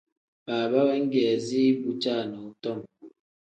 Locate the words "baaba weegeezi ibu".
0.45-1.89